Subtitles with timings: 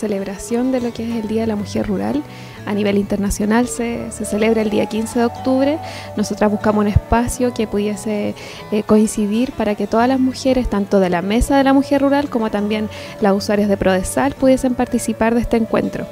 [0.00, 2.22] celebración de lo que es el Día de la Mujer Rural.
[2.66, 5.78] A nivel internacional se, celebra el día 15 de octubre.
[6.16, 8.34] Nosotras buscamos un espacio que pudiese
[8.72, 12.30] eh, coincidir para que todas las mujeres, tanto de la Mesa de la Mujer Rural
[12.30, 12.88] como también
[13.20, 16.06] las usuarias de Prodesal, pudiesen participar de este encuentro.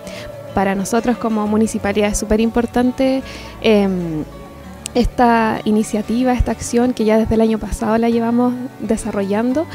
[0.59, 3.23] Para nosotros como municipalidad es súper importante.
[3.61, 4.25] Em,
[4.95, 9.67] esta iniciativa, esta acción que ya desde el año pasado la llevamos desarrollando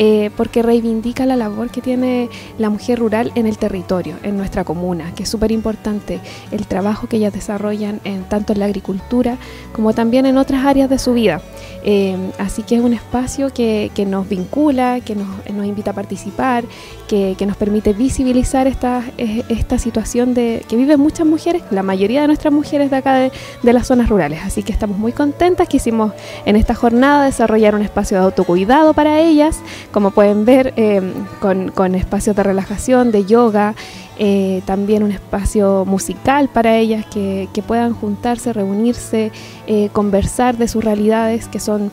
[0.00, 4.62] eh, porque reivindica la labor que tiene la mujer rural en el territorio, en nuestra
[4.62, 6.20] comuna, que es súper importante
[6.52, 9.38] el trabajo que ellas desarrollan en, tanto en la agricultura
[9.72, 11.42] como también en otras áreas de su vida.
[11.82, 16.64] Eh, así que es un espacio que, nos vincula, que nos, invita a participar,
[17.08, 22.28] que, nos permite visibilizar esta, esta situación de que viven muchas mujeres, la mayoría de
[22.28, 23.32] nuestras mujeres de acá de,
[23.64, 24.40] de las zonas rurales.
[24.44, 26.12] Así que estamos muy contentas, quisimos
[26.44, 29.60] en esta jornada desarrollar un espacio de autocuidado para ellas,
[29.92, 31.00] como pueden ver, eh,
[31.40, 33.74] con, espacios de relajación, de yoga,
[34.18, 39.32] eh, también un espacio musical para ellas que, puedan juntarse, reunirse,
[39.66, 41.90] eh, conversar de sus realidades que son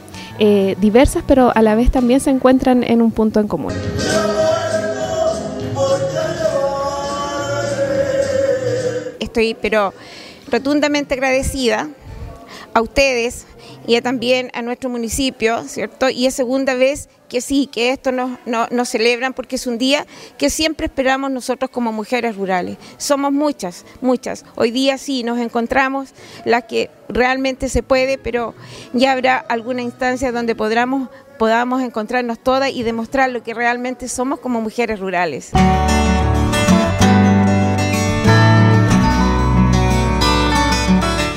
[0.81, 3.72] diversas, pero a la vez también se encuentran en un punto en común.
[9.22, 9.94] Estoy, pero
[10.52, 11.88] rotundamente agradecida
[12.73, 13.45] a ustedes
[13.88, 16.09] y también a nuestro municipio, ¿cierto?
[16.09, 20.06] Y es segunda vez que sí, que esto nos, nos, celebran porque es un día
[20.38, 22.78] que siempre esperamos nosotros como mujeres rurales.
[22.97, 24.45] Somos muchas, muchas.
[24.56, 26.14] Hoy día sí nos encontramos
[26.45, 28.53] las que realmente se puede, pero
[28.94, 34.40] ya habrá alguna instancia donde podamos, podamos encontrarnos todas y demostrar lo que realmente somos
[34.40, 35.52] como mujeres rurales.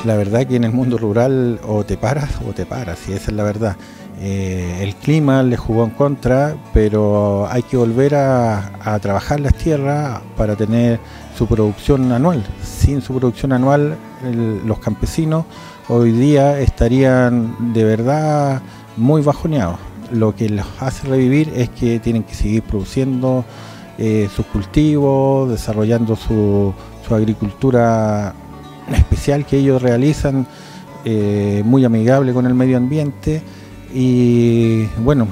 [0.09, 3.31] La verdad que en el mundo rural o te paras o te paras, y esa
[3.31, 3.77] es la verdad.
[4.23, 10.23] Eh, el clima le jugó en contra, pero hay que volver a, trabajar las tierras
[10.35, 10.99] para tener
[11.37, 12.43] su producción anual.
[12.65, 13.99] Sin su producción anual,
[14.65, 15.45] los campesinos
[15.91, 18.63] hoy día estarían de verdad
[18.97, 19.79] muy bajoneados.
[20.11, 23.45] Lo que los hace revivir es que tienen que seguir produciendo
[23.99, 26.73] eh, sus cultivos, desarrollando su,
[27.11, 28.35] agricultura
[28.93, 30.47] especial que ellos realizan,
[31.05, 33.43] eh, muy amigable con el medio ambiente.
[33.95, 35.29] Y bueno,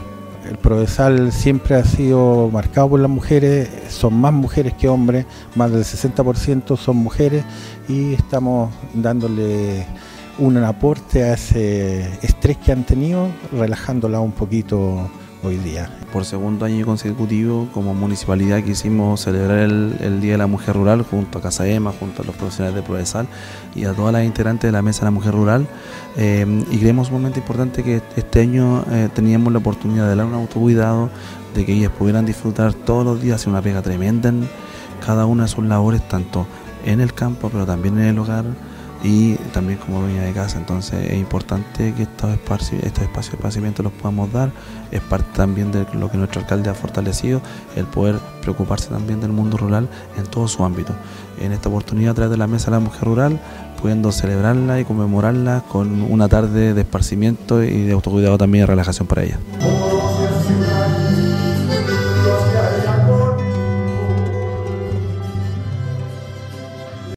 [0.48, 5.72] el Prodesal siempre ha sido marcado por las mujeres, son más mujeres que hombres, más
[5.72, 7.44] del 60% son mujeres
[7.88, 9.86] y estamos dándole
[10.38, 15.10] un aporte a ese estrés que han tenido, relajándola un poquito
[15.42, 15.90] hoy día.
[16.12, 21.38] Por segundo año consecutivo, como municipalidad quisimos celebrar el, Día de la Mujer Rural junto
[21.38, 23.26] a Casa Ema, junto a los profesionales de Prodesal
[23.74, 25.66] y a todas las integrantes de la Mesa de la Mujer Rural.
[26.16, 30.34] Eh, y creemos momento importante que este año eh, teníamos la oportunidad de dar un
[30.34, 31.10] autocuidado,
[31.54, 34.48] de que ellas pudieran disfrutar todos los días, hacer una pega tremenda en
[35.04, 36.46] cada una de sus labores, tanto
[36.84, 38.44] en el campo, pero también en el hogar
[39.06, 40.58] y también como dueña de casa.
[40.58, 44.50] Entonces es importante que estos espacios, estos espacios de esparcimiento los podamos dar.
[44.90, 47.40] Es parte también de lo que nuestro alcalde ha fortalecido,
[47.76, 50.92] el poder preocuparse también del mundo rural en todo su ámbito.
[51.40, 53.40] En esta oportunidad, a través de la Mesa de la Mujer Rural,
[53.80, 59.06] pudiendo celebrarla y conmemorarla con una tarde de esparcimiento y de autocuidado también y relajación
[59.06, 59.38] para ella.